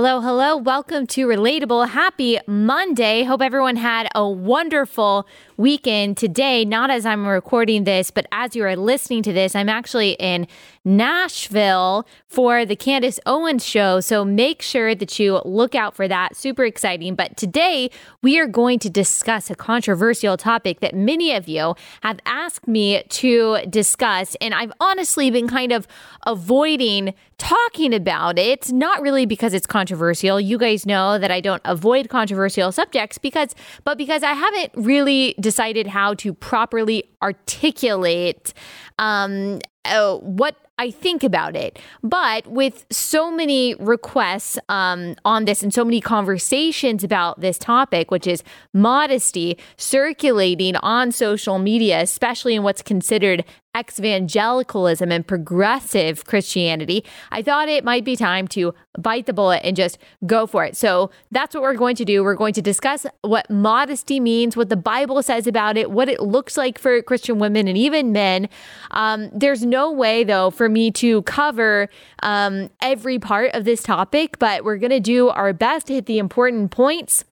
[0.00, 0.56] Hello, hello.
[0.56, 1.88] Welcome to Relatable.
[1.88, 3.24] Happy Monday.
[3.24, 6.64] Hope everyone had a wonderful weekend today.
[6.64, 10.46] Not as I'm recording this, but as you are listening to this, I'm actually in
[10.88, 14.00] Nashville for the Candace Owens show.
[14.00, 16.34] So make sure that you look out for that.
[16.34, 17.14] Super exciting.
[17.14, 17.90] But today
[18.22, 23.02] we are going to discuss a controversial topic that many of you have asked me
[23.02, 24.34] to discuss.
[24.40, 25.86] And I've honestly been kind of
[26.26, 30.40] avoiding talking about it, not really because it's controversial.
[30.40, 35.34] You guys know that I don't avoid controversial subjects because, but because I haven't really
[35.38, 38.54] decided how to properly articulate
[38.98, 41.78] um, uh, what I think about it.
[42.02, 48.10] But with so many requests um, on this and so many conversations about this topic,
[48.10, 53.44] which is modesty, circulating on social media, especially in what's considered
[53.76, 59.76] evangelicalism and progressive Christianity, I thought it might be time to bite the bullet and
[59.76, 60.76] just go for it.
[60.76, 62.24] So that's what we're going to do.
[62.24, 66.20] We're going to discuss what modesty means, what the Bible says about it, what it
[66.20, 68.48] looks like for Christian women and even men.
[68.90, 71.88] Um, there's no way, though, for me to cover
[72.22, 76.06] um, every part of this topic, but we're going to do our best to hit
[76.06, 77.24] the important points.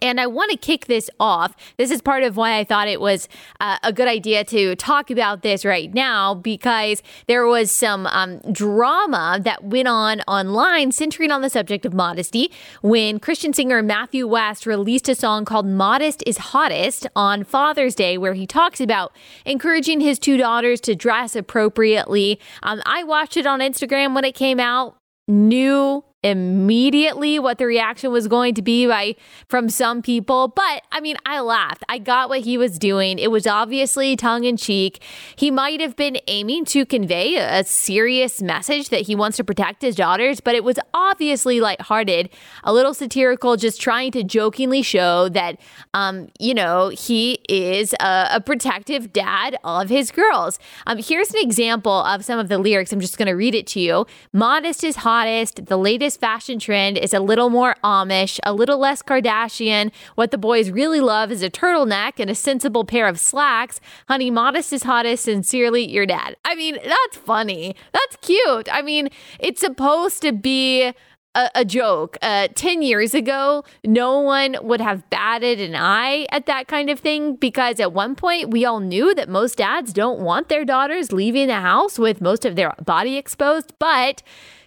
[0.00, 1.54] And I want to kick this off.
[1.76, 3.28] This is part of why I thought it was
[3.60, 8.38] uh, a good idea to talk about this right now because there was some um,
[8.52, 12.50] drama that went on online centering on the subject of modesty
[12.82, 18.18] when Christian singer Matthew West released a song called Modest is Hottest on Father's Day,
[18.18, 19.12] where he talks about
[19.44, 22.40] encouraging his two daughters to dress appropriately.
[22.62, 24.96] Um, I watched it on Instagram when it came out,
[25.28, 29.16] knew immediately what the reaction was going to be by
[29.48, 30.48] from some people.
[30.48, 31.82] But i mean i laughed.
[31.88, 33.18] I got what he was doing.
[33.18, 35.02] It was obviously tongue in cheek.
[35.36, 39.82] He might have been aiming to convey a serious message that he wants to protect
[39.82, 42.30] his daughters but it was obviously lighthearted
[42.64, 45.58] a little satirical just trying to jokingly show that
[45.94, 50.58] um you know he is a, a protective dad of his girls.
[50.86, 52.92] Um here's an example of some of the lyrics.
[52.92, 54.06] I'm just going to read it to you.
[54.32, 55.66] Modest is hottest.
[55.66, 59.90] The latest latest fashion trend is a little more Amish, a little less Kardashian.
[60.14, 63.80] What the boys really love is a turtleneck and a sensible pair of slacks.
[64.08, 65.24] Honey, modest is hottest.
[65.24, 66.36] Sincerely, your dad.
[66.44, 67.74] I mean, that's funny.
[67.92, 68.68] That's cute.
[68.70, 69.08] I mean,
[69.38, 70.92] it's supposed to be.
[71.34, 72.18] A, joke.
[72.20, 77.00] Uh, 10 years ago, no one would have batted an eye at that kind of
[77.00, 81.10] thing because at one point we all knew that most dads don't want their daughters
[81.10, 83.72] leaving the house with most of their body exposed.
[83.78, 84.22] But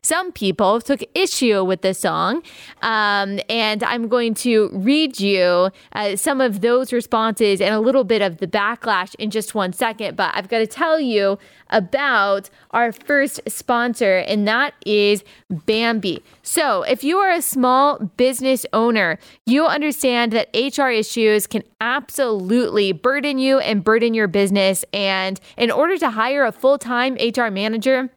[0.06, 2.44] some people took issue with the song.
[2.82, 8.04] Um, and I'm going to read you uh, some of those responses and a little
[8.04, 10.16] bit of the backlash in just one second.
[10.16, 11.40] But I've got to tell you
[11.72, 16.22] about our first sponsor, and that is Bambee.
[16.44, 19.18] So, if you are a small business owner,
[19.48, 24.86] you understand that HR issues can absolutely burden you and burden your business.
[24.94, 28.12] And in order to hire a full time HR manager,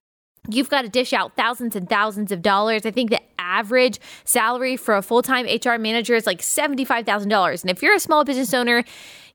[0.51, 2.87] You've got to dish out thousands and thousands of dollars.
[2.87, 7.63] I think the average salary for a full time HR manager is like $75,000.
[7.63, 8.85] And if you're a small business owner,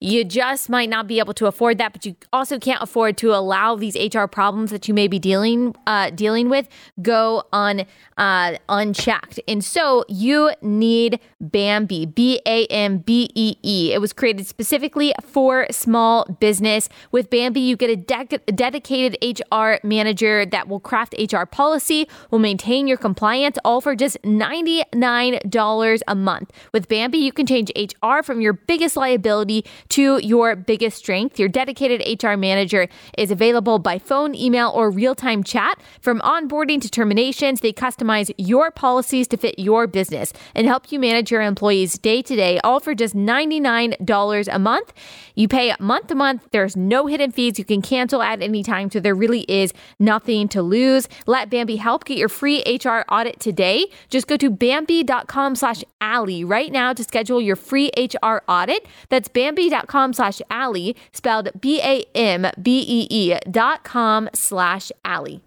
[0.03, 3.34] you just might not be able to afford that, but you also can't afford to
[3.34, 6.68] allow these HR problems that you may be dealing uh, dealing with
[7.02, 7.86] go un,
[8.18, 9.40] uh, unchecked.
[9.47, 13.94] And so you need Bambee, B A M B E E.
[13.94, 16.90] It was created specifically for small business.
[17.14, 22.09] With Bambee, you get a, de- a dedicated HR manager that will craft HR policy,
[22.30, 26.52] will maintain your compliance, all for just $99 a month.
[26.74, 31.37] With Bambee, you can change HR from your biggest liability to your biggest strength.
[31.37, 35.79] Your dedicated HR manager is available by phone, email, or real time chat.
[36.01, 40.99] From onboarding to terminations, they customize your policies to fit your business and help you
[40.99, 44.93] manage your employees day to day, all for just $99 a month.
[45.35, 46.47] You pay month to month.
[46.51, 47.59] There's no hidden fees.
[47.59, 48.89] You can cancel at any time.
[48.89, 51.07] So there really is nothing to lose.
[51.28, 53.85] Let Bambee help get your free HR audit today.
[54.09, 58.87] Just go to Bambee.com slash Allie right now to schedule your free HR audit.
[59.09, 64.91] That's Bambee.com com slash Allie, spelled B A M B E E dot com slash
[65.03, 65.41] Allie.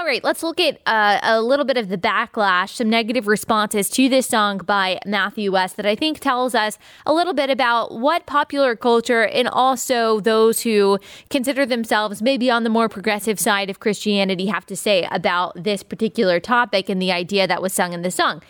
[0.00, 3.90] All right, let's look at uh, a little bit of the backlash, some negative responses
[3.90, 7.98] to this song by Matthew West that I think tells us a little bit about
[7.98, 10.98] what popular culture and also those who
[11.28, 15.82] consider themselves maybe on the more progressive side of Christianity have to say about this
[15.82, 18.40] particular topic and the idea that was sung in the song.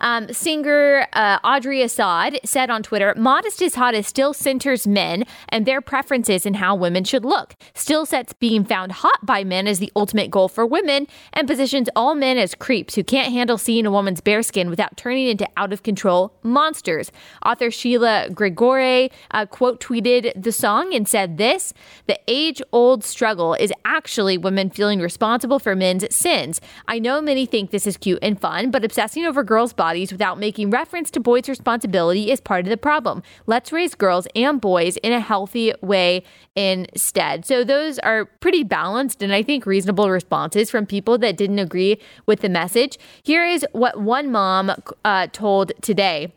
[0.00, 5.24] Um, singer uh, Audrey Assad said on Twitter, "Modest is Hot is still centers men
[5.50, 7.54] and their preferences in how women should look.
[7.74, 11.88] Still sets being found hot by men as the ultimate goal for women, and positions
[11.94, 15.46] all men as creeps who can't handle seeing a woman's bare skin without turning into
[15.56, 17.12] out of control monsters."
[17.44, 21.74] Author Sheila Gregoire uh, quote tweeted the song and said this:
[22.06, 26.60] "The age old struggle is actually women feeling responsible for men's sins.
[26.88, 30.38] I know many think this is cute and fun, but obsessing over girls' bodies without
[30.38, 33.22] making reference to boys' responsibility is part of the problem.
[33.46, 36.22] Let's raise girls and boys in a healthy way
[36.54, 37.44] instead.
[37.44, 42.00] So those are pretty balanced and I think reasonable responses from people that didn't agree
[42.26, 42.98] with the message.
[43.22, 44.72] Here is what one mom
[45.04, 46.32] uh, told today.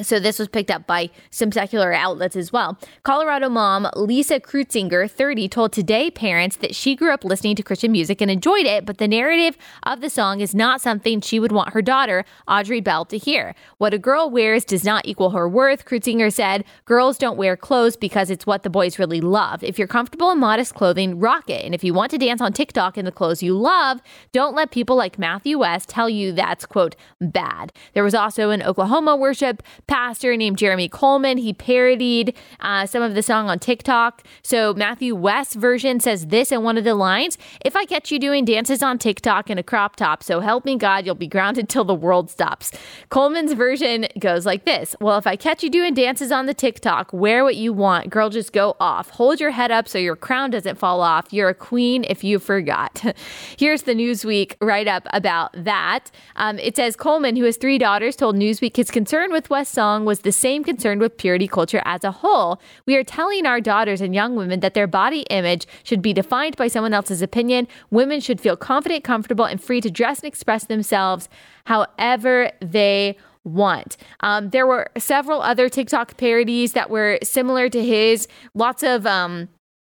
[0.00, 2.78] So this was picked up by some secular outlets as well.
[3.02, 7.90] Colorado mom Lisa Krutzinger, 30, told Today parents that she grew up listening to Christian
[7.90, 11.50] music and enjoyed it, but the narrative of the song is not something she would
[11.50, 13.56] want her daughter, Audrey Bell, to hear.
[13.78, 16.64] What a girl wears does not equal her worth, Krutzinger said.
[16.84, 19.64] Girls don't wear clothes because it's what the boys really love.
[19.64, 21.64] If you're comfortable in modest clothing, rock it.
[21.64, 24.70] And if you want to dance on TikTok in the clothes you love, don't let
[24.70, 27.72] people like Matthew West tell you that's, quote, bad.
[27.94, 31.38] There was also an Oklahoma worship pastor named Jeremy Coleman.
[31.38, 34.22] He parodied uh, some of the song on TikTok.
[34.42, 38.18] So Matthew West's version says this in one of the lines If I catch you
[38.20, 41.68] doing dances on TikTok in a crop top, so help me God, you'll be grounded
[41.68, 42.70] till the world stops.
[43.08, 47.12] Coleman's version goes like this Well, if I catch you doing dances on the TikTok,
[47.12, 48.10] wear what you want.
[48.10, 49.10] Girl, just go off.
[49.10, 51.32] Hold your head up so your crown doesn't fall off.
[51.32, 53.02] You're a queen if you forgot.
[53.58, 56.10] Here's the Newsweek write up about that.
[56.36, 60.04] Um, it says Coleman, who has three daughters, told Newsweek his concern with West's song
[60.04, 62.60] was the same concern with purity culture as a whole.
[62.84, 66.56] We are telling our daughters and young women that their body image should be defined
[66.56, 67.68] by someone else's opinion.
[67.92, 71.28] Women should feel confident, comfortable, and free to dress and express themselves
[71.66, 73.96] however they want.
[74.18, 78.26] Um, there were several other TikTok parodies that were similar to his.
[78.54, 79.48] Lots of um,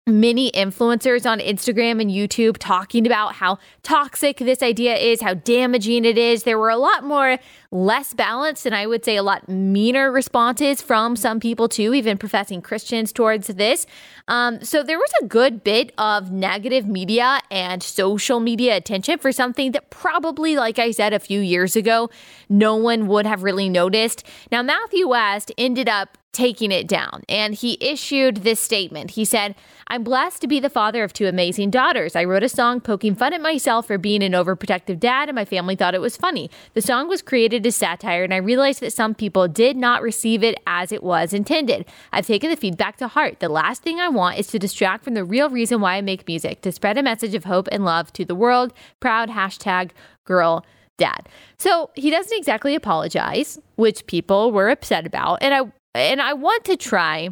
[0.08, 6.04] many influencers on Instagram and YouTube talking about how toxic this idea is, how damaging
[6.04, 6.44] it is.
[6.44, 7.38] There were a lot more
[7.72, 12.18] less balanced and I would say a lot meaner responses from some people too, even
[12.18, 13.84] professing Christians towards this.
[14.28, 19.32] Um, so there was a good bit of negative media and social media attention for
[19.32, 22.10] something that probably, like I said a few years ago,
[22.48, 24.24] no one would have really noticed.
[24.52, 27.22] Now, Matthew West ended up taking it down.
[27.28, 29.12] And he issued this statement.
[29.12, 29.54] He said,
[29.88, 32.14] I'm blessed to be the father of two amazing daughters.
[32.14, 35.46] I wrote a song poking fun at myself for being an overprotective dad, and my
[35.46, 36.50] family thought it was funny.
[36.74, 40.44] The song was created as satire, and I realized that some people did not receive
[40.44, 41.86] it as it was intended.
[42.12, 43.40] I've taken the feedback to heart.
[43.40, 46.28] The last thing I want is to distract from the real reason why I make
[46.28, 48.74] music, to spread a message of hope and love to the world.
[49.00, 49.92] Proud hashtag
[50.24, 50.66] girl
[50.98, 51.28] dad.
[51.58, 55.38] So he doesn't exactly apologize, which people were upset about.
[55.42, 57.30] And I and I want to try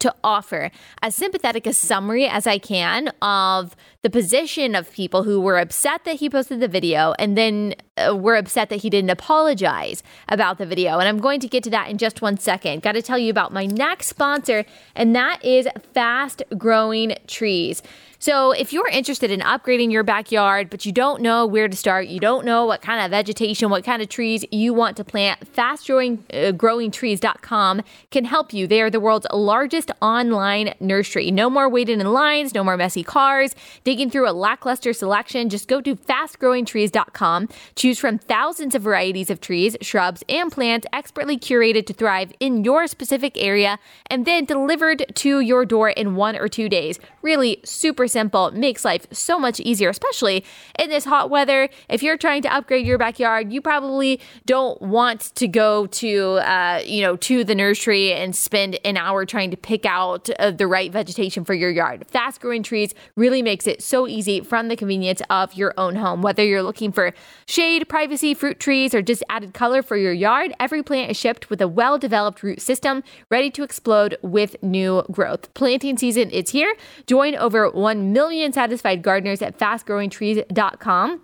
[0.00, 5.40] to offer as sympathetic a summary as I can of the position of people who
[5.40, 9.10] were upset that he posted the video and then uh, were upset that he didn't
[9.10, 10.98] apologize about the video.
[10.98, 12.82] And I'm going to get to that in just one second.
[12.82, 17.82] Got to tell you about my next sponsor, and that is Fast Growing Trees.
[18.26, 22.08] So, if you're interested in upgrading your backyard, but you don't know where to start,
[22.08, 25.54] you don't know what kind of vegetation, what kind of trees you want to plant,
[25.54, 28.66] fastgrowingtrees.com uh, can help you.
[28.66, 31.30] They are the world's largest online nursery.
[31.30, 33.54] No more waiting in lines, no more messy cars,
[33.84, 35.48] digging through a lackluster selection.
[35.48, 41.38] Just go to fastgrowingtrees.com, choose from thousands of varieties of trees, shrubs, and plants expertly
[41.38, 46.34] curated to thrive in your specific area and then delivered to your door in one
[46.34, 46.98] or two days.
[47.22, 50.42] Really super simple, makes life so much easier, especially
[50.78, 51.68] in this hot weather.
[51.90, 56.80] If you're trying to upgrade your backyard, you probably don't want to go to, uh,
[56.82, 60.66] you know, to the nursery and spend an hour trying to pick out uh, the
[60.66, 62.06] right vegetation for your yard.
[62.08, 66.22] Fast growing trees really makes it so easy from the convenience of your own home.
[66.22, 67.12] Whether you're looking for
[67.46, 71.50] shade, privacy, fruit trees, or just added color for your yard, every plant is shipped
[71.50, 75.52] with a well developed root system ready to explode with new growth.
[75.52, 76.74] Planting season is here.
[77.06, 81.22] Join over 1 1 million satisfied gardeners at fastgrowingtrees.com.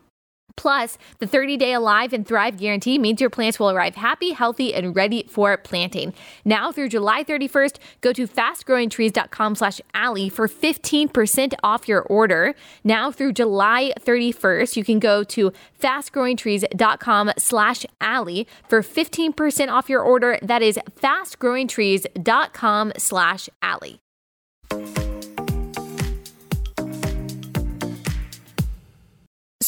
[0.57, 4.75] Plus, the 30 day Alive and Thrive guarantee means your plants will arrive happy, healthy,
[4.75, 6.13] and ready for planting.
[6.45, 12.55] Now through July 31st, go to fastgrowingtrees.com slash Allie for 15% off your order.
[12.85, 20.03] Now through July 31st, you can go to fastgrowingtrees.com slash Allie for 15% off your
[20.03, 20.39] order.
[20.43, 24.01] That is fastgrowingtrees.com slash Allie.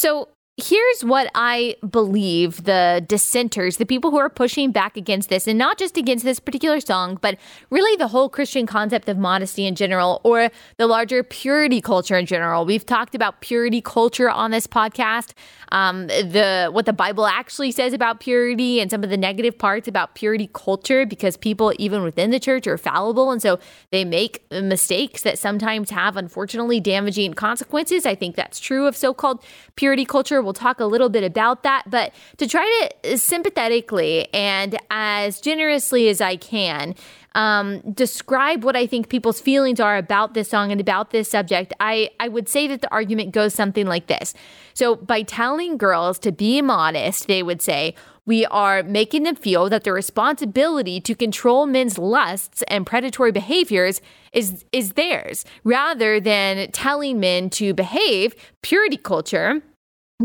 [0.04, 5.48] So here's what I believe the dissenters, the people who are pushing back against this,
[5.48, 7.36] and not just against this particular song, but
[7.70, 12.24] really the whole Christian concept of modesty in general, or the larger purity culture in
[12.24, 12.64] general.
[12.64, 15.32] We've talked about purity culture on this podcast,
[15.72, 19.88] um, the what the Bible actually says about purity, and some of the negative parts
[19.88, 23.58] about purity culture, because people even within the church are fallible, and so
[23.90, 28.06] they make mistakes that sometimes have unfortunately damaging consequences.
[28.06, 29.42] I think that's true of so-called
[29.74, 31.84] purity culture We'll talk a little bit about that.
[31.86, 36.94] But to try to sympathetically and as generously as I can,
[37.34, 41.72] um, describe what I think people's feelings are about this song and about this subject,
[41.80, 44.34] I, I would say that the argument goes something like this.
[44.72, 47.94] So, by telling girls to be modest, they would say,
[48.26, 54.00] we are making them feel that the responsibility to control men's lusts and predatory behaviors
[54.32, 58.34] is, is theirs, rather than telling men to behave.
[58.62, 59.62] Purity culture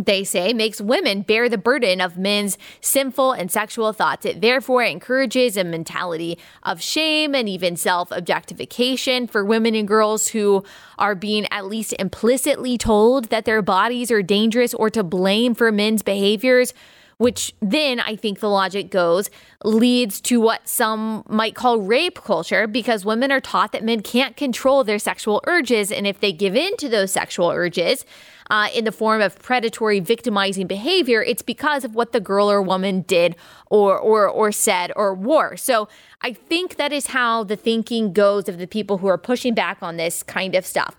[0.06, 4.26] they say, makes women bear the burden of men's sinful and sexual thoughts.
[4.26, 10.30] It therefore encourages a mentality of shame and even self objectification for women and girls
[10.30, 10.64] who
[10.98, 15.72] are being at least implicitly told that their bodies are dangerous or to blame for
[15.72, 16.74] men's behaviors
[17.20, 19.30] which then I think the logic goes
[19.66, 24.38] leads to what some might call rape culture because women are taught that men can't
[24.38, 25.92] control their sexual urges.
[25.92, 28.06] And if they give in to those sexual urges,
[28.50, 32.62] uh, in the form of predatory, victimizing behavior, it's because of what the girl or
[32.62, 33.36] woman did
[33.70, 35.56] or or or said or wore.
[35.56, 35.88] So
[36.22, 39.78] I think that is how the thinking goes of the people who are pushing back
[39.82, 40.96] on this kind of stuff.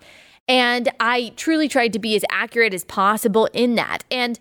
[0.47, 4.03] And I truly tried to be as accurate as possible in that.
[4.09, 4.39] And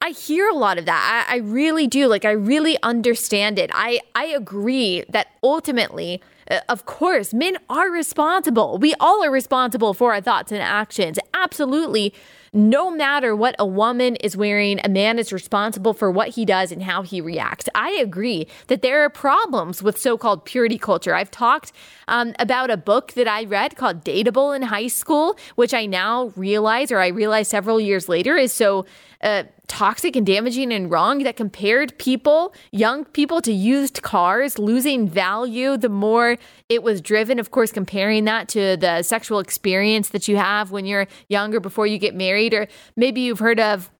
[0.00, 1.26] I hear a lot of that.
[1.28, 2.06] I, I really do.
[2.06, 3.70] Like, I really understand it.
[3.74, 8.78] I, I agree that ultimately, uh, of course, men are responsible.
[8.78, 11.18] We all are responsible for our thoughts and actions.
[11.34, 12.14] Absolutely.
[12.52, 16.72] No matter what a woman is wearing, a man is responsible for what he does
[16.72, 17.68] and how he reacts.
[17.74, 21.14] I agree that there are problems with so called purity culture.
[21.14, 21.72] I've talked
[22.08, 26.32] um, about a book that I read called Dateable in High School, which I now
[26.36, 28.86] realize, or I realized several years later, is so
[29.22, 35.08] uh, toxic and damaging and wrong that compared people, young people, to used cars, losing
[35.08, 36.36] value the more
[36.68, 37.38] it was driven.
[37.38, 41.86] Of course, comparing that to the sexual experience that you have when you're younger before
[41.86, 43.90] you get married, or maybe you've heard of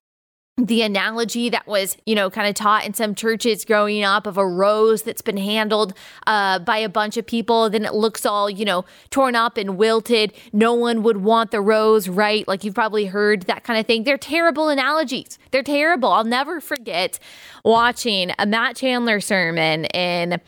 [0.65, 4.37] the analogy that was, you know, kind of taught in some churches growing up of
[4.37, 5.93] a rose that's been handled
[6.27, 9.77] uh, by a bunch of people, then it looks all, you know, torn up and
[9.77, 10.33] wilted.
[10.51, 12.47] No one would want the rose, right?
[12.47, 14.03] Like you've probably heard that kind of thing.
[14.03, 15.39] They're terrible analogies.
[15.51, 16.11] They're terrible.
[16.11, 17.19] I'll never forget
[17.63, 20.41] watching a Matt Chandler sermon in.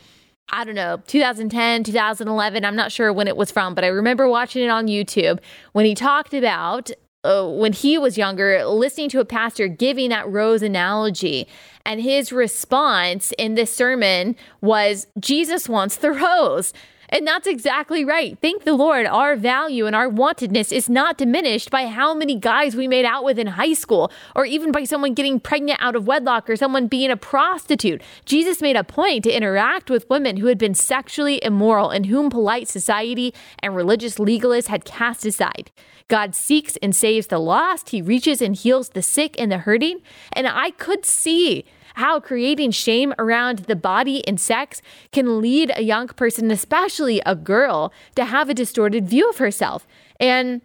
[0.54, 2.64] I don't know, 2010, 2011.
[2.64, 5.38] I'm not sure when it was from, but I remember watching it on YouTube
[5.72, 6.90] when he talked about
[7.24, 11.46] uh, when he was younger, listening to a pastor giving that rose analogy.
[11.84, 16.72] And his response in this sermon was, Jesus wants the rose.
[17.12, 18.38] And that's exactly right.
[18.40, 22.74] Thank the Lord, our value and our wantedness is not diminished by how many guys
[22.74, 26.06] we made out with in high school, or even by someone getting pregnant out of
[26.06, 28.00] wedlock or someone being a prostitute.
[28.24, 32.30] Jesus made a point to interact with women who had been sexually immoral and whom
[32.30, 35.70] polite society and religious legalists had cast aside.
[36.08, 40.00] God seeks and saves the lost, He reaches and heals the sick and the hurting.
[40.32, 45.82] And I could see how creating shame around the body and sex can lead a
[45.82, 49.86] young person, especially a girl, to have a distorted view of herself.
[50.18, 50.62] And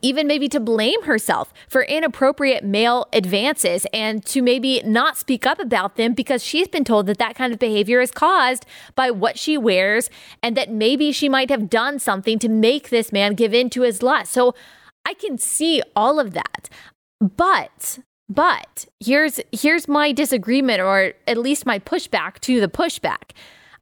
[0.00, 5.58] even maybe to blame herself for inappropriate male advances and to maybe not speak up
[5.58, 9.38] about them because she's been told that that kind of behavior is caused by what
[9.38, 10.08] she wears
[10.42, 13.82] and that maybe she might have done something to make this man give in to
[13.82, 14.32] his lust.
[14.32, 14.54] So
[15.04, 16.70] I can see all of that.
[17.20, 17.98] But
[18.34, 23.30] but here's here's my disagreement or at least my pushback to the pushback.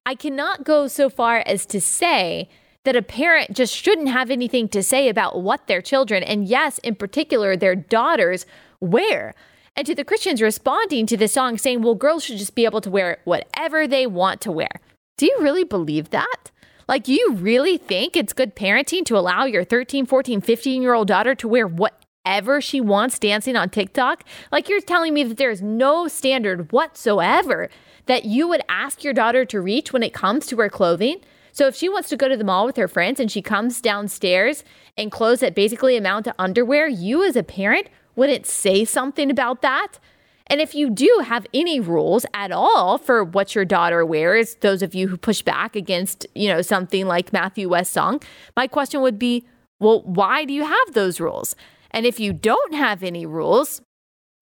[0.05, 2.49] I cannot go so far as to say
[2.85, 6.79] that a parent just shouldn't have anything to say about what their children and yes,
[6.79, 8.45] in particular their daughters
[8.81, 9.35] wear.
[9.75, 12.83] And to the Christians responding to the song saying, "Well, girls should just be able
[12.83, 14.71] to wear whatever they want to wear."
[15.17, 16.51] Do you really believe that?
[16.89, 21.09] Like, you really think it's good parenting to allow your 13, 14, 15 year old
[21.09, 24.25] daughter to wear what whatever she wants dancing on TikTok?
[24.51, 27.69] Like you're telling me that there's no standard whatsoever
[28.07, 31.21] that you would ask your daughter to reach when it comes to her clothing?
[31.53, 33.81] So if she wants to go to the mall with her friends and she comes
[33.81, 34.65] downstairs
[34.97, 39.61] in clothes that basically amount to underwear, you as a parent wouldn't say something about
[39.63, 39.99] that?
[40.47, 44.83] And if you do have any rules at all for what your daughter wears, those
[44.83, 48.21] of you who push back against, you know, something like Matthew West song,
[48.57, 49.47] my question would be,
[49.79, 51.55] well, why do you have those rules?
[51.93, 53.81] And if you don't have any rules,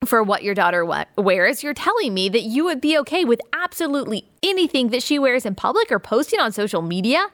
[0.07, 0.83] for what your daughter
[1.19, 5.45] wears, you're telling me that you would be okay with absolutely anything that she wears
[5.45, 7.27] in public or posting on social media?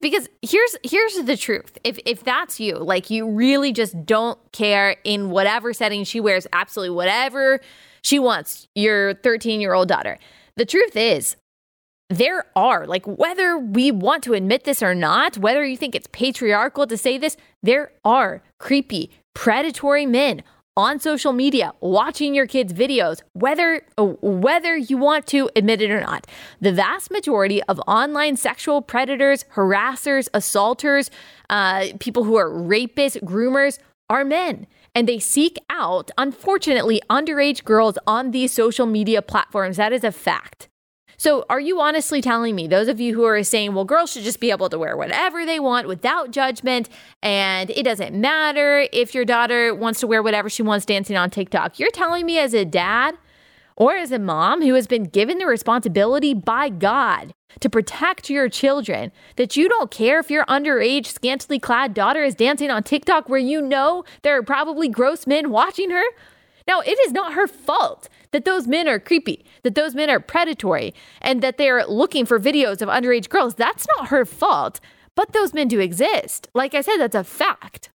[0.00, 1.78] Because here's here's the truth.
[1.82, 6.46] If if that's you, like you really just don't care in whatever setting she wears
[6.52, 7.60] absolutely whatever
[8.02, 10.18] she wants, your 13-year-old daughter.
[10.56, 11.36] The truth is
[12.08, 16.06] there are, like, whether we want to admit this or not, whether you think it's
[16.12, 20.42] patriarchal to say this, there are creepy, predatory men
[20.78, 23.82] on social media watching your kids videos whether
[24.22, 26.26] whether you want to admit it or not.
[26.62, 31.10] The vast majority of online sexual predators harassers assaulters
[31.50, 33.78] uh, people who are rapists groomers
[34.08, 39.76] are men and they seek out unfortunately underage girls on these social media platforms.
[39.76, 40.68] That is a fact
[41.18, 44.22] so, are you honestly telling me, those of you who are saying, well, girls should
[44.22, 46.88] just be able to wear whatever they want without judgment,
[47.22, 51.30] and it doesn't matter if your daughter wants to wear whatever she wants dancing on
[51.30, 51.78] TikTok?
[51.78, 53.16] You're telling me, as a dad
[53.76, 58.48] or as a mom who has been given the responsibility by God to protect your
[58.48, 63.28] children, that you don't care if your underage, scantily clad daughter is dancing on TikTok
[63.28, 66.04] where you know there are probably gross men watching her?
[66.66, 70.20] Now, it is not her fault that those men are creepy, that those men are
[70.20, 73.54] predatory, and that they're looking for videos of underage girls.
[73.54, 74.80] That's not her fault,
[75.14, 76.48] but those men do exist.
[76.54, 77.90] Like I said, that's a fact.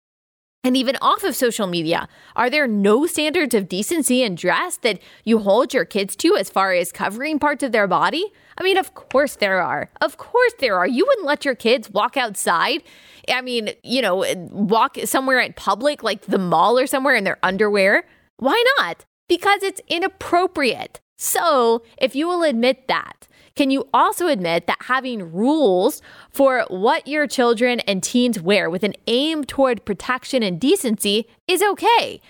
[0.62, 4.98] And even off of social media, are there no standards of decency and dress that
[5.24, 8.30] you hold your kids to as far as covering parts of their body?
[8.58, 9.88] I mean, of course there are.
[10.02, 10.86] Of course there are.
[10.86, 12.82] You wouldn't let your kids walk outside.
[13.26, 17.38] I mean, you know, walk somewhere in public, like the mall or somewhere in their
[17.42, 18.04] underwear.
[18.40, 19.04] Why not?
[19.28, 21.00] Because it's inappropriate.
[21.16, 27.06] So, if you will admit that, can you also admit that having rules for what
[27.06, 32.22] your children and teens wear with an aim toward protection and decency is okay?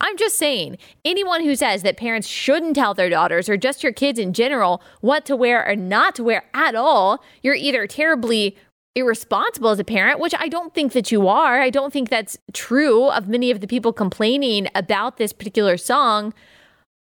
[0.00, 3.92] I'm just saying, anyone who says that parents shouldn't tell their daughters or just your
[3.92, 8.56] kids in general what to wear or not to wear at all, you're either terribly
[8.94, 11.60] irresponsible as a parent, which I don't think that you are.
[11.60, 16.34] I don't think that's true of many of the people complaining about this particular song.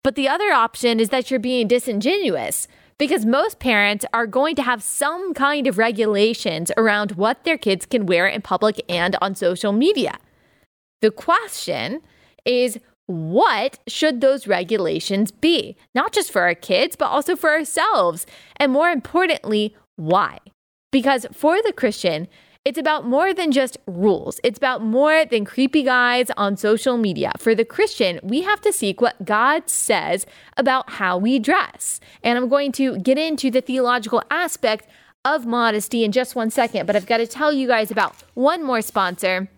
[0.03, 4.61] But the other option is that you're being disingenuous because most parents are going to
[4.61, 9.35] have some kind of regulations around what their kids can wear in public and on
[9.35, 10.17] social media.
[11.01, 12.01] The question
[12.45, 15.75] is what should those regulations be?
[15.95, 18.27] Not just for our kids, but also for ourselves.
[18.57, 20.37] And more importantly, why?
[20.91, 22.27] Because for the Christian,
[22.65, 24.39] it's about more than just rules.
[24.43, 27.31] It's about more than creepy guys on social media.
[27.37, 30.25] For the Christian, we have to seek what God says
[30.57, 31.99] about how we dress.
[32.21, 34.87] And I'm going to get into the theological aspect
[35.23, 38.63] of modesty in just one second, but I've got to tell you guys about one
[38.63, 39.49] more sponsor.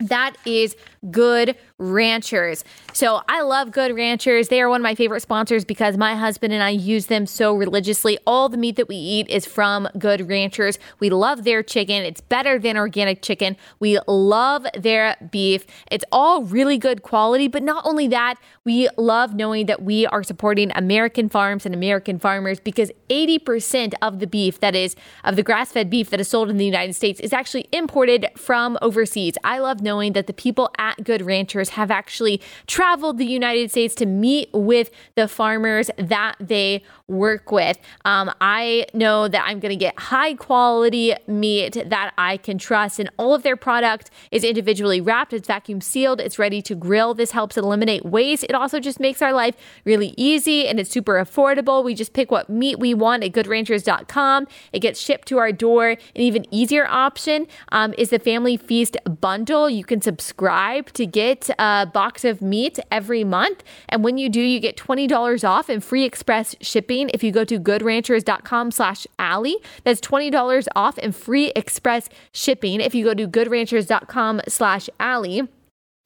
[0.00, 0.76] That is
[1.10, 2.64] Good Ranchers.
[2.94, 4.48] So I love Good Ranchers.
[4.48, 7.54] They are one of my favorite sponsors because my husband and I use them so
[7.54, 8.16] religiously.
[8.26, 10.78] All the meat that we eat is from Good Ranchers.
[11.00, 12.02] We love their chicken.
[12.02, 13.58] It's better than organic chicken.
[13.78, 15.66] We love their beef.
[15.90, 20.22] It's all really good quality, but not only that, we love knowing that we are
[20.22, 25.42] supporting American farms and American farmers because 80% of the beef that is of the
[25.42, 29.34] grass-fed beef that is sold in the United States is actually imported from overseas.
[29.44, 33.94] I love knowing that the people at Good Ranchers have actually traveled the United States
[33.96, 37.78] to meet with the farmers that they work with.
[38.04, 42.98] Um, I know that I'm going to get high quality meat that I can trust,
[42.98, 47.14] and all of their product is individually wrapped, it's vacuum sealed, it's ready to grill.
[47.14, 48.44] This helps eliminate waste.
[48.44, 51.84] It also just makes our life really easy and it's super affordable.
[51.84, 54.46] We just pick what meat we want at goodranchers.com.
[54.72, 55.90] It gets shipped to our door.
[55.90, 59.70] An even easier option um, is the Family Feast bundle.
[59.70, 64.40] You can subscribe to get a box of meat every month, and when you do,
[64.40, 69.58] you get $20 off and free express shipping if you go to goodranchers.com slash Allie.
[69.84, 75.42] That's $20 off and free express shipping if you go to goodranchers.com slash Allie.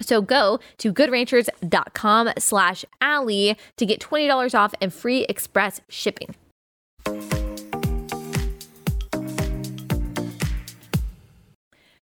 [0.01, 6.35] So go to goodranchers.com slash Allie to get $20 off and free express shipping.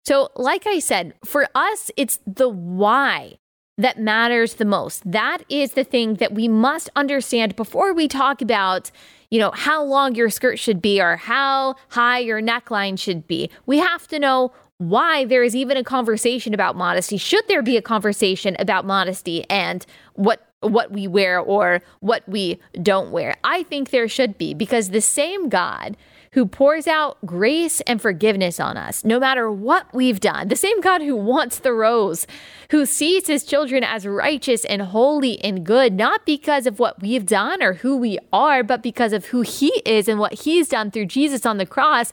[0.08, 3.40] So, like I said, for us, it's the why
[3.78, 5.04] that matters the most.
[5.12, 8.90] That is the thing that we must understand before we talk about,
[9.30, 13.50] you know, how long your skirt should be or how high your neckline should be.
[13.66, 17.18] We have to know why there is even a conversation about modesty.
[17.18, 22.60] Should there be a conversation about modesty and what what we wear or what we
[22.82, 23.36] don't wear.
[23.44, 25.96] I think there should be because the same God
[26.38, 30.50] who pours out grace and forgiveness on us, no matter what we've done.
[30.50, 32.28] The same God who wants the rose,
[32.70, 37.26] who sees his children as righteous and holy and good, not because of what we've
[37.26, 40.92] done or who we are, but because of who he is and what he's done
[40.92, 42.12] through Jesus on the cross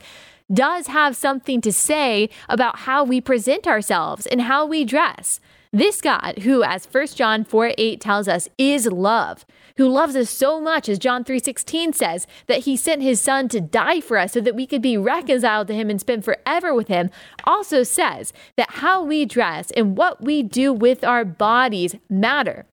[0.50, 5.38] does have something to say about how we present ourselves and how we dress.
[5.74, 9.44] This God, who, as 1 John 4 8 tells us, is love,
[9.76, 13.48] who loves us so much, as John 3 16 says, that he sent his son
[13.48, 16.72] to die for us so that we could be reconciled to him and spend forever
[16.72, 17.10] with him,
[17.42, 22.66] also says that how we dress and what we do with our bodies matter.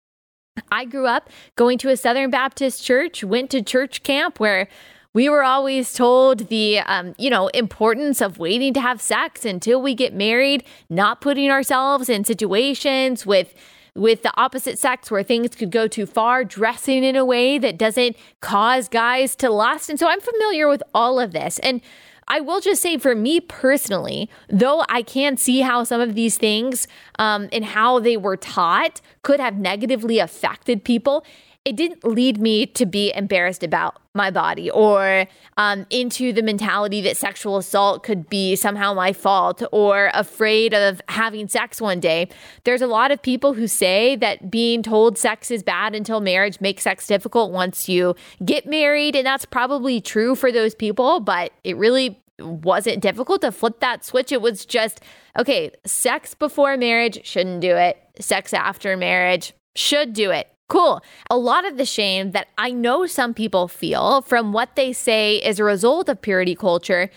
[0.72, 4.68] I grew up going to a Southern Baptist church, went to church camp where
[5.14, 9.82] we were always told the um, you know importance of waiting to have sex until
[9.82, 13.54] we get married not putting ourselves in situations with
[13.96, 17.78] with the opposite sex where things could go too far dressing in a way that
[17.78, 19.90] doesn't cause guys to lust.
[19.90, 21.60] And so i'm familiar with all of this.
[21.60, 21.82] And
[22.28, 26.38] I will just say for me personally, though I can see how some of these
[26.38, 26.88] things
[27.20, 31.26] um, and how they were taught could have negatively affected people,
[31.64, 37.02] it didn't lead me to be embarrassed about my body or um, into the mentality
[37.02, 42.28] that sexual assault could be somehow my fault or afraid of having sex one day.
[42.64, 46.60] There's a lot of people who say that being told sex is bad until marriage
[46.60, 49.16] makes sex difficult once you get married.
[49.16, 54.04] And that's probably true for those people, but it really wasn't difficult to flip that
[54.04, 54.32] switch.
[54.32, 55.00] It was just,
[55.38, 60.48] okay, sex before marriage shouldn't do it, sex after marriage should do it.
[60.72, 61.04] Cool.
[61.30, 65.36] A lot of the shame that I know some people feel from what they say
[65.36, 67.10] is a result of purity culture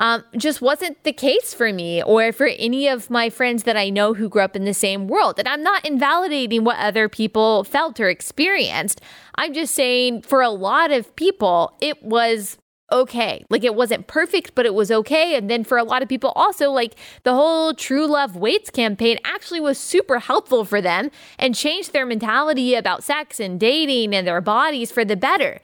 [0.00, 3.90] um, just wasn't the case for me or for any of my friends that I
[3.90, 5.38] know who grew up in the same world.
[5.38, 9.02] And I'm not invalidating what other people felt or experienced.
[9.34, 12.56] I'm just saying for a lot of people, it was
[12.92, 13.44] okay.
[13.50, 15.34] Like it wasn't perfect, but it was okay.
[15.34, 19.18] And then for a lot of people, also, like the whole True Love Waits campaign
[19.24, 24.26] actually was super helpful for them and changed their mentality about sex and dating and
[24.26, 25.60] their bodies for the better.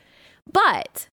[0.50, 1.08] But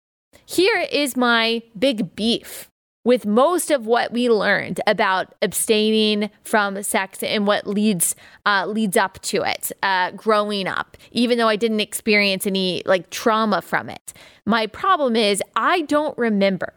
[0.46, 2.70] here is my big beef
[3.06, 8.16] with most of what we learned about abstaining from sex and what leads
[8.46, 13.10] uh, leads up to it, uh, growing up, even though I didn't experience any like
[13.12, 14.12] trauma from it.
[14.46, 16.74] My problem is I don't remember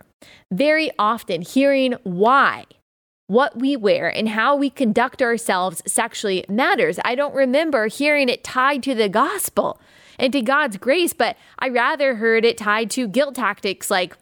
[0.53, 2.67] very often hearing why
[3.27, 6.99] what we wear and how we conduct ourselves sexually matters.
[7.05, 9.81] I don't remember hearing it tied to the gospel
[10.19, 14.17] and to God's grace, but I rather heard it tied to guilt tactics like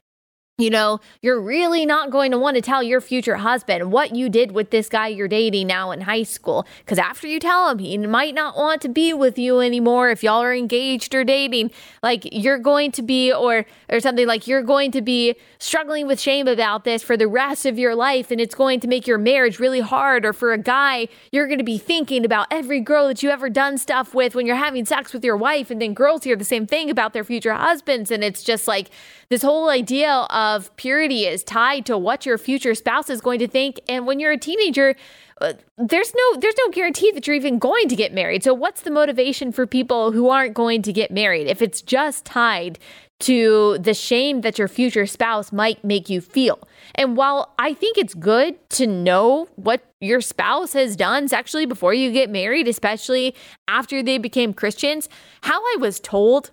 [0.59, 4.31] you know, you're really not going to want to tell your future husband what you
[4.31, 6.67] did with this guy you're dating now in high school.
[6.79, 10.23] Because after you tell him, he might not want to be with you anymore if
[10.23, 11.73] y'all are engaged or dating.
[12.03, 16.19] Like you're going to be, or or something like you're going to be struggling with
[16.19, 19.19] shame about this for the rest of your life, and it's going to make your
[19.19, 20.25] marriage really hard.
[20.25, 23.51] Or for a guy, you're going to be thinking about every girl that you ever
[23.51, 26.45] done stuff with when you're having sex with your wife, and then girls hear the
[26.47, 28.89] same thing about their future husbands, and it's just like
[29.29, 30.46] this whole idea of
[30.77, 33.81] purity is tied to what your future spouse is going to think.
[33.89, 34.95] And when you're a teenager,
[35.41, 38.43] uh, there's no there's no guarantee that you're even going to get married.
[38.43, 42.25] So what's the motivation for people who aren't going to get married if it's just
[42.25, 42.79] tied
[43.19, 46.59] to the shame that your future spouse might make you feel.
[46.95, 51.95] And while I think it's good to know what your spouse has done sexually before
[51.95, 53.35] you get married, especially
[53.69, 55.09] after they became Christians,
[55.43, 56.51] how I was told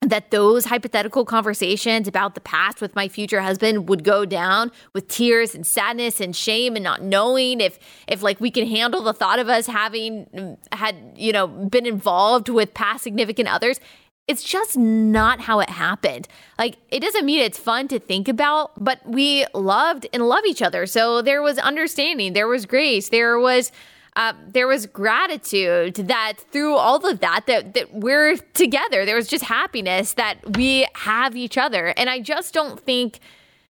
[0.00, 5.08] that those hypothetical conversations about the past with my future husband would go down with
[5.08, 9.12] tears and sadness and shame and not knowing if if like we can handle the
[9.12, 13.80] thought of us having had you know been involved with past significant others
[14.28, 16.28] it's just not how it happened.
[16.58, 20.60] Like, it doesn't mean it's fun to think about, but we loved and love each
[20.60, 20.84] other.
[20.84, 23.72] So there was understanding, there was grace, there was
[24.18, 29.06] uh, there was gratitude that through all of that, that that we're together.
[29.06, 33.20] There was just happiness that we have each other, and I just don't think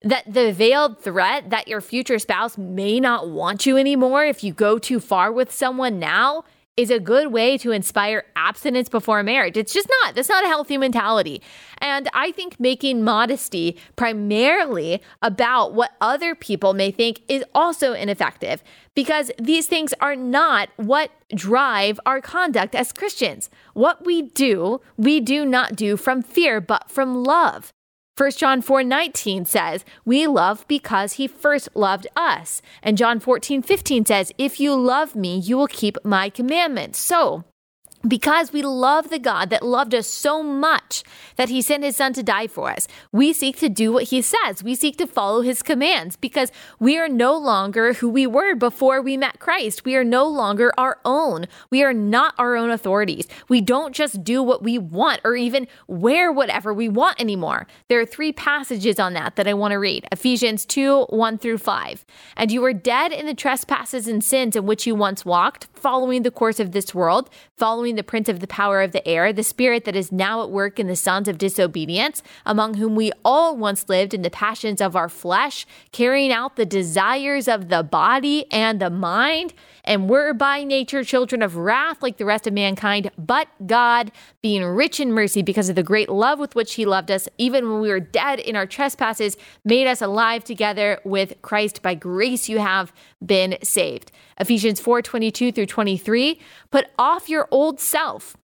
[0.03, 4.53] that the veiled threat that your future spouse may not want you anymore if you
[4.53, 6.45] go too far with someone now
[6.79, 9.57] is a good way to inspire abstinence before marriage.
[9.57, 10.15] It's just not.
[10.15, 11.43] That's not a healthy mentality.
[11.79, 18.63] And I think making modesty primarily about what other people may think is also ineffective
[18.95, 23.51] because these things are not what drive our conduct as Christians.
[23.75, 27.73] What we do, we do not do from fear, but from love.
[28.19, 32.61] 1 John 4 19 says, We love because he first loved us.
[32.83, 36.99] And John 14 15 says, If you love me, you will keep my commandments.
[36.99, 37.45] So,
[38.07, 41.03] because we love the God that loved us so much
[41.37, 44.23] that he sent his son to die for us, we seek to do what he
[44.23, 44.63] says.
[44.63, 49.03] We seek to follow his commands because we are no longer who we were before
[49.03, 49.85] we met Christ.
[49.85, 51.47] We are no longer our own.
[51.71, 53.27] We are not our own authorities.
[53.49, 57.67] We don't just do what we want or even wear whatever we want anymore.
[57.89, 61.59] There are three passages on that that I want to read Ephesians 2 1 through
[61.59, 62.07] 5.
[62.37, 66.23] And you were dead in the trespasses and sins in which you once walked, following
[66.23, 69.43] the course of this world, following the prince of the power of the air, the
[69.43, 73.57] spirit that is now at work in the sons of disobedience, among whom we all
[73.57, 78.45] once lived in the passions of our flesh, carrying out the desires of the body
[78.53, 83.11] and the mind, and were by nature children of wrath like the rest of mankind.
[83.17, 84.13] But God,
[84.43, 87.71] being rich in mercy because of the great love with which He loved us, even
[87.71, 91.83] when we were dead in our trespasses, made us alive together with Christ.
[91.83, 92.93] By grace you have
[93.25, 94.13] been saved.
[94.41, 96.41] Ephesians 4 22 through 23.
[96.71, 98.37] Put off your old self,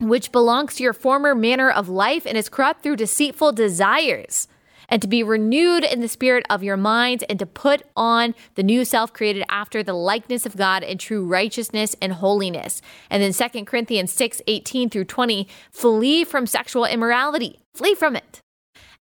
[0.00, 4.46] which belongs to your former manner of life and is corrupt through deceitful desires
[4.88, 8.62] and to be renewed in the spirit of your minds, and to put on the
[8.62, 12.80] new self created after the likeness of God in true righteousness and holiness.
[13.10, 18.40] And then 2 Corinthians 6 18 through 20, flee from sexual immorality, flee from it.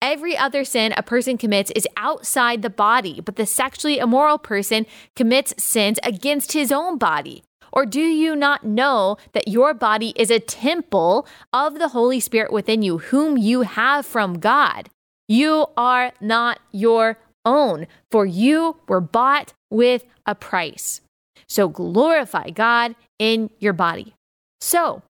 [0.00, 4.85] Every other sin a person commits is outside the body, but the sexually immoral person
[5.14, 7.44] commits sins against his own body.
[7.72, 12.52] Or do you not know that your body is a temple of the Holy Spirit
[12.52, 14.90] within you, whom you have from God?
[15.28, 21.00] You are not your own, for you were bought with a price.
[21.48, 24.14] So glorify God in your body.
[24.61, 25.02] So,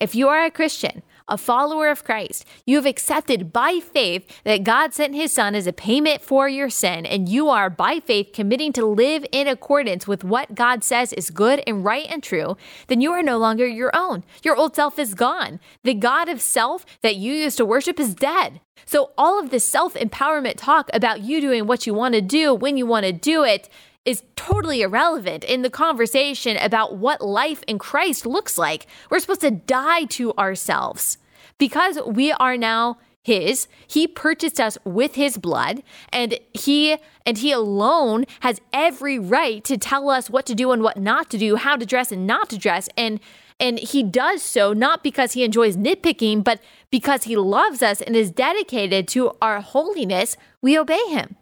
[0.00, 4.64] if you are a Christian, a follower of Christ, you have accepted by faith that
[4.64, 8.30] God sent his son as a payment for your sin, and you are by faith
[8.32, 12.56] committing to live in accordance with what God says is good and right and true,
[12.88, 14.24] then you are no longer your own.
[14.42, 15.60] Your old self is gone.
[15.82, 18.60] The God of self that you used to worship is dead.
[18.86, 22.54] So, all of this self empowerment talk about you doing what you want to do
[22.54, 23.68] when you want to do it
[24.04, 28.86] is totally irrelevant in the conversation about what life in Christ looks like.
[29.10, 31.18] We're supposed to die to ourselves.
[31.56, 37.52] Because we are now his he purchased us with his blood and he and he
[37.52, 41.56] alone has every right to tell us what to do and what not to do
[41.56, 42.88] how to dress and not to dress.
[42.96, 43.18] And
[43.58, 48.14] and he does so not because he enjoys nitpicking but because he loves us and
[48.14, 51.36] is dedicated to our holiness we obey him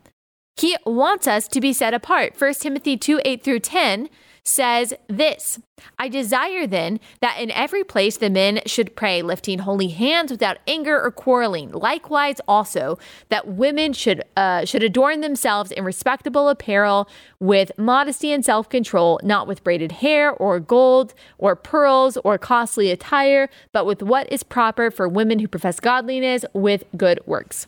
[0.57, 2.35] he wants us to be set apart.
[2.39, 4.09] 1 Timothy 2 8 through 10
[4.45, 5.61] says this
[5.99, 10.59] I desire then that in every place the men should pray, lifting holy hands without
[10.67, 11.71] anger or quarreling.
[11.73, 17.09] Likewise, also that women should uh, should adorn themselves in respectable apparel
[17.41, 22.91] with modesty and self control, not with braided hair or gold or pearls or costly
[22.91, 27.67] attire, but with what is proper for women who profess godliness with good works.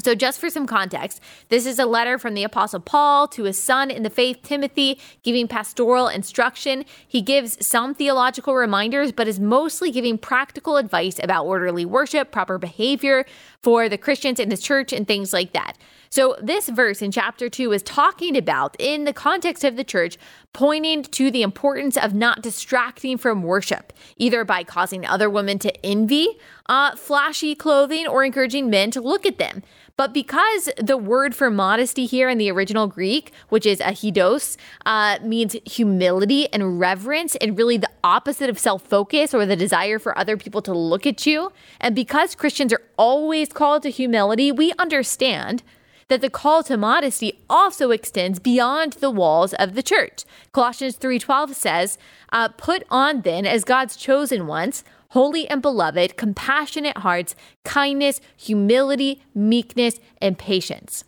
[0.00, 3.60] So, just for some context, this is a letter from the Apostle Paul to his
[3.60, 6.84] son in the faith, Timothy, giving pastoral instruction.
[7.06, 12.58] He gives some theological reminders, but is mostly giving practical advice about orderly worship, proper
[12.58, 13.24] behavior
[13.60, 15.76] for the Christians in the church, and things like that.
[16.10, 20.16] So, this verse in chapter 2 is talking about, in the context of the church,
[20.52, 25.86] pointing to the importance of not distracting from worship, either by causing other women to
[25.86, 29.62] envy uh, flashy clothing or encouraging men to look at them.
[29.96, 35.18] But because the word for modesty here in the original Greek, which is ahidos, uh,
[35.22, 40.16] means humility and reverence, and really the opposite of self focus or the desire for
[40.16, 44.72] other people to look at you, and because Christians are always called to humility, we
[44.78, 45.62] understand
[46.08, 50.24] that the call to modesty also extends beyond the walls of the church.
[50.52, 51.98] Colossians 3:12 says,
[52.32, 59.22] uh, "Put on then as God's chosen ones, holy and beloved, compassionate hearts, kindness, humility,
[59.34, 61.04] meekness, and patience."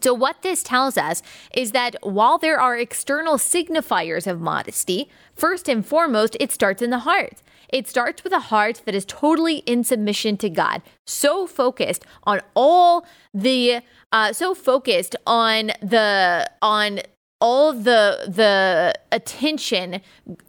[0.00, 1.22] So, what this tells us
[1.54, 6.90] is that while there are external signifiers of modesty, first and foremost, it starts in
[6.90, 7.42] the heart.
[7.68, 12.40] It starts with a heart that is totally in submission to God, so focused on
[12.54, 17.00] all the, uh, so focused on the, on
[17.40, 20.00] all the the attention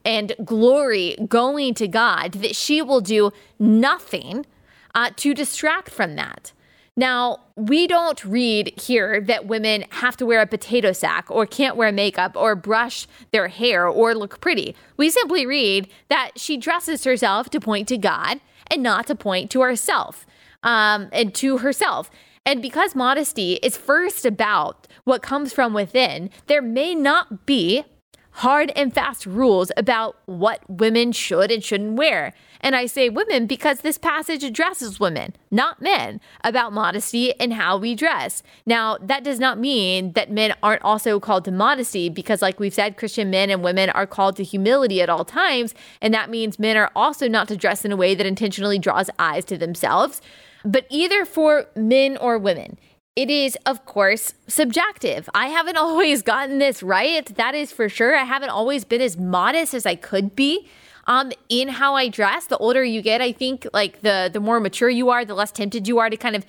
[0.05, 4.45] and glory going to God that she will do nothing
[4.93, 6.51] uh, to distract from that.
[6.95, 11.75] Now, we don't read here that women have to wear a potato sack or can't
[11.75, 14.75] wear makeup or brush their hair or look pretty.
[14.95, 19.49] We simply read that she dresses herself to point to God and not to point
[19.51, 20.27] to herself
[20.61, 22.11] um, and to herself.
[22.45, 27.85] And because modesty is first about what comes from within, there may not be
[28.33, 32.33] hard and fast rules about what women should and shouldn't wear.
[32.61, 37.77] And I say women because this passage addresses women, not men, about modesty and how
[37.77, 38.41] we dress.
[38.65, 42.73] Now, that does not mean that men aren't also called to modesty because, like we've
[42.73, 45.75] said, Christian men and women are called to humility at all times.
[46.01, 49.09] And that means men are also not to dress in a way that intentionally draws
[49.19, 50.21] eyes to themselves.
[50.65, 52.79] But either for men or women,
[53.15, 55.29] it is, of course, subjective.
[55.33, 57.25] I haven't always gotten this right.
[57.35, 58.15] That is for sure.
[58.15, 60.67] I haven't always been as modest as I could be
[61.05, 62.47] um, in how I dress.
[62.47, 65.51] The older you get, I think, like the the more mature you are, the less
[65.51, 66.45] tempted you are to kind of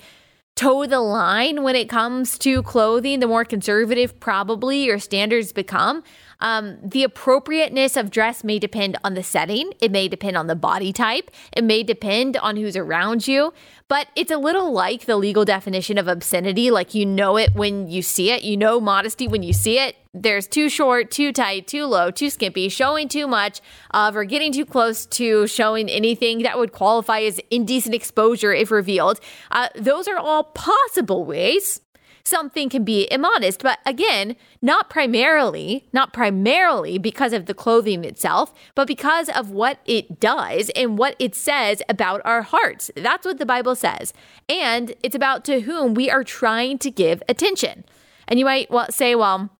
[0.55, 3.19] toe the line when it comes to clothing.
[3.19, 6.03] The more conservative, probably your standards become.
[6.39, 9.71] Um, the appropriateness of dress may depend on the setting.
[9.79, 11.31] It may depend on the body type.
[11.53, 13.53] It may depend on who's around you.
[13.87, 16.71] But it's a little like the legal definition of obscenity.
[16.71, 18.43] Like you know it when you see it.
[18.43, 19.95] You know modesty when you see it.
[20.13, 23.59] There's too short, too tight, too low, too skimpy, showing too much
[23.91, 28.71] of or getting too close to showing anything that would qualify as indecent exposure if
[28.71, 29.19] revealed.
[29.51, 31.81] Uh, those are all possible ways
[32.25, 33.61] something can be immodest.
[33.61, 39.79] But again, not primarily, not primarily because of the clothing itself, but because of what
[39.85, 42.91] it does and what it says about our hearts.
[42.95, 44.13] That's what the Bible says.
[44.49, 47.85] And it's about to whom we are trying to give attention.
[48.27, 49.51] And you might say, well,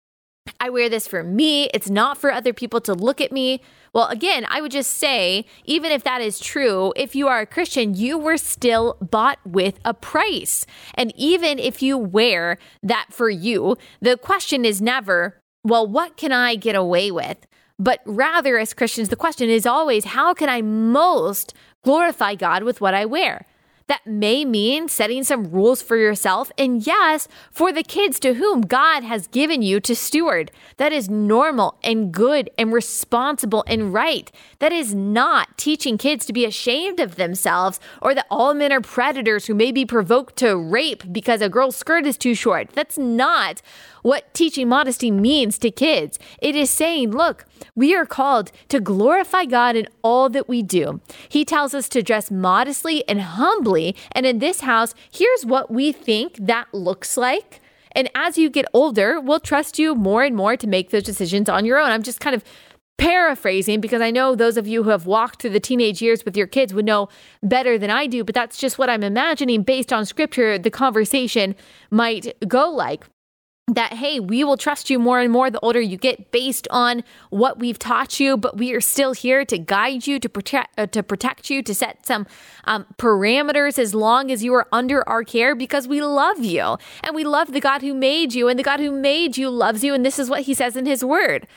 [0.66, 1.66] I wear this for me.
[1.76, 3.62] It's not for other people to look at me.
[3.94, 7.46] Well, again, I would just say, even if that is true, if you are a
[7.46, 10.66] Christian, you were still bought with a price.
[10.96, 16.32] And even if you wear that for you, the question is never, well, what can
[16.32, 17.46] I get away with?
[17.78, 22.82] But rather, as Christians, the question is always, how can I most glorify God with
[22.82, 23.46] what I wear?
[23.88, 28.62] That may mean setting some rules for yourself and, yes, for the kids to whom
[28.62, 30.52] God has given you to steward.
[30.78, 34.32] That is normal and good and responsible and right.
[34.58, 38.82] That is not teaching kids to be ashamed of themselves or that all men are
[38.82, 42.72] predators who may be provoked to rape because a girl's skirt is too short.
[42.72, 43.62] That's not
[44.06, 46.20] what teaching modesty means to kids.
[46.40, 51.02] It is saying, look, we are called to glorify God in all that we do.
[51.28, 53.96] He tells us to dress modestly and humbly.
[54.12, 57.62] And in this house, here's what we think that looks like.
[57.94, 61.50] And as you get older, we'll trust you more and more to make those decisions
[61.50, 61.90] on your own.
[61.90, 62.44] I'm just kind of
[63.00, 66.38] paraphrasing because I know those of you who have walked through the teenage years with
[66.38, 67.10] your kids would know
[67.42, 71.56] better than I do, but that's just what I'm imagining based on scripture the conversation
[71.90, 73.04] might go like
[73.68, 77.04] that hey we will trust you more and more the older you get based on
[77.32, 80.86] what we've taught you but we are still here to guide you to protect uh,
[80.86, 82.28] to protect you to set some
[82.66, 86.78] um, parameters as long as you are under our care because we love you.
[87.04, 89.84] And we love the god who made you and the god who made you loves
[89.84, 91.48] you and this is what he says in his word.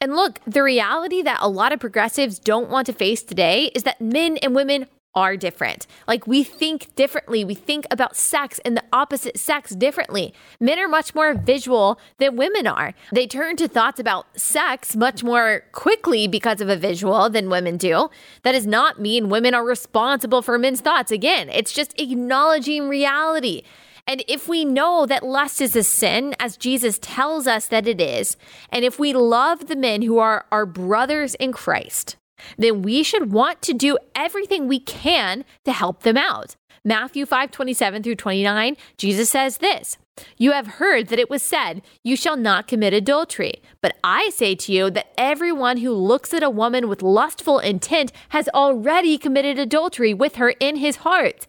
[0.00, 3.82] And look, the reality that a lot of progressives don't want to face today is
[3.82, 5.86] that men and women are different.
[6.06, 7.44] Like we think differently.
[7.44, 10.32] We think about sex and the opposite sex differently.
[10.60, 12.94] Men are much more visual than women are.
[13.12, 17.76] They turn to thoughts about sex much more quickly because of a visual than women
[17.76, 18.08] do.
[18.42, 21.10] That does not mean women are responsible for men's thoughts.
[21.10, 23.62] Again, it's just acknowledging reality.
[24.06, 28.00] And if we know that lust is a sin, as Jesus tells us that it
[28.00, 28.36] is,
[28.70, 32.16] and if we love the men who are our brothers in Christ,
[32.56, 36.56] then we should want to do everything we can to help them out.
[36.84, 39.98] Matthew 5 27 through 29, Jesus says this
[40.38, 43.62] You have heard that it was said, You shall not commit adultery.
[43.82, 48.12] But I say to you that everyone who looks at a woman with lustful intent
[48.30, 51.46] has already committed adultery with her in his heart.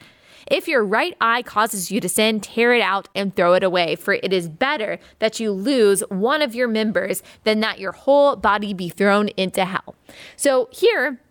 [0.52, 3.96] If your right eye causes you to sin, tear it out and throw it away,
[3.96, 8.36] for it is better that you lose one of your members than that your whole
[8.36, 9.96] body be thrown into hell.
[10.36, 11.22] So here,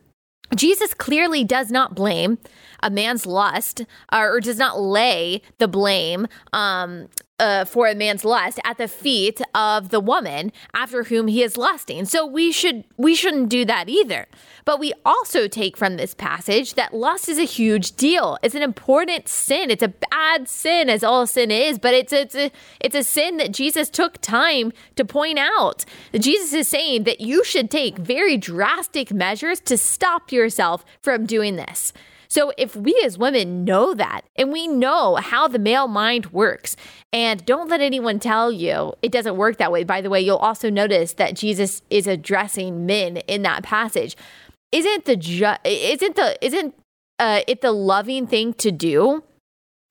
[0.57, 2.39] Jesus clearly does not blame
[2.83, 7.09] a man's lust or does not lay the blame um,
[7.41, 11.57] uh, for a man's lust at the feet of the woman after whom he is
[11.57, 12.05] lusting.
[12.05, 14.27] So we should we shouldn't do that either.
[14.67, 18.37] But we also take from this passage that lust is a huge deal.
[18.43, 19.71] It's an important sin.
[19.71, 23.39] It's a bad sin, as all sin is, but it's it's a it's a sin
[23.39, 25.87] that Jesus took time to point out.
[26.13, 31.57] Jesus is saying that you should take very drastic measures to stop yourself from doing
[31.57, 31.95] this.
[32.31, 36.77] So if we as women know that and we know how the male mind works,
[37.13, 39.83] and don't let anyone tell you it doesn't work that way.
[39.83, 44.17] By the way, you'll also notice that Jesus is addressing men in that passage.
[44.71, 46.75] Isn't the ju- isn't the isn't
[47.19, 49.25] uh, it the loving thing to do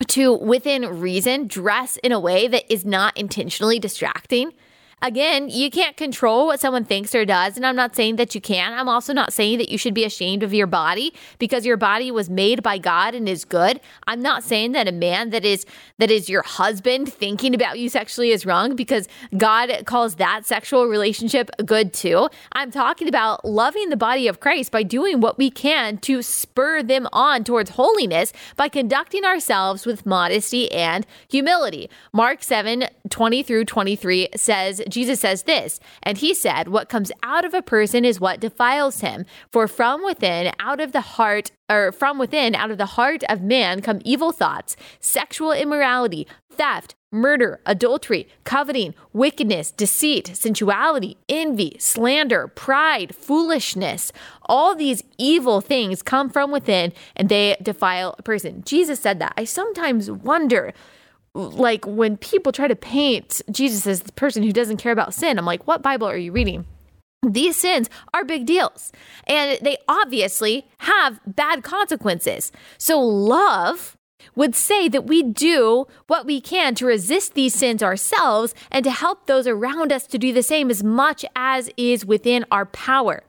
[0.08, 4.54] to within reason dress in a way that is not intentionally distracting?
[5.02, 7.56] Again, you can't control what someone thinks or does.
[7.56, 8.74] And I'm not saying that you can.
[8.74, 12.12] I'm also not saying that you should be ashamed of your body because your body
[12.12, 13.80] was made by God and is good.
[14.08, 15.66] I'm not saying that a man that is
[16.00, 20.86] that is your husband thinking about you sexually is wrong because God calls that sexual
[20.86, 22.28] relationship good too.
[22.52, 26.84] I'm talking about loving the body of Christ by doing what we can to spur
[26.84, 31.90] them on towards holiness by conducting ourselves with modesty and humility.
[32.12, 37.46] Mark 7 20 through 23 says, Jesus says this, and he said, What comes out
[37.46, 39.26] of a person is what defiles him.
[39.52, 43.42] For from within, out of the heart, or from within, out of the heart of
[43.42, 52.48] man come evil thoughts, sexual immorality, theft, murder, adultery, coveting, wickedness, deceit, sensuality, envy, slander,
[52.48, 54.12] pride, foolishness.
[54.44, 58.64] All these evil things come from within and they defile a person.
[58.66, 59.34] Jesus said that.
[59.38, 60.74] I sometimes wonder
[61.34, 65.38] like when people try to paint Jesus as the person who doesn't care about sin,
[65.38, 66.66] I'm like, what Bible are you reading?
[67.28, 68.92] These sins are big deals
[69.28, 72.52] and they obviously have bad consequences.
[72.78, 73.98] So, love
[74.36, 78.92] would say that we do what we can to resist these sins ourselves and to
[78.92, 83.24] help those around us to do the same as much as is within our power.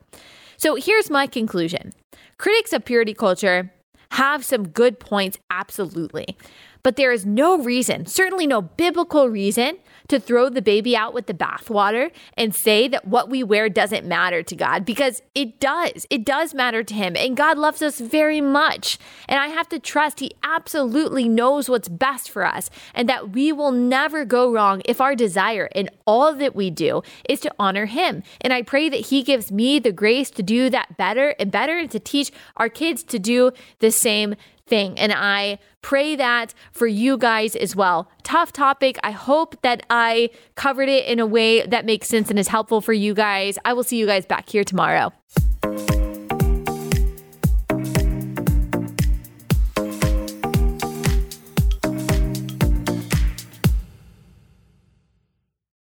[0.56, 1.92] So, here's my conclusion
[2.38, 3.72] critics of purity culture
[4.12, 6.36] have some good points, absolutely.
[6.82, 9.78] But there is no reason, certainly no biblical reason,
[10.10, 14.04] to throw the baby out with the bathwater and say that what we wear doesn't
[14.04, 16.04] matter to God because it does.
[16.10, 17.16] It does matter to Him.
[17.16, 18.98] And God loves us very much.
[19.28, 23.52] And I have to trust He absolutely knows what's best for us and that we
[23.52, 27.86] will never go wrong if our desire in all that we do is to honor
[27.86, 28.24] Him.
[28.40, 31.78] And I pray that He gives me the grace to do that better and better
[31.78, 34.34] and to teach our kids to do the same
[34.70, 34.98] thing.
[34.98, 38.08] And I pray that for you guys as well.
[38.22, 38.98] Tough topic.
[39.02, 42.80] I hope that I covered it in a way that makes sense and is helpful
[42.80, 43.58] for you guys.
[43.66, 45.12] I will see you guys back here tomorrow.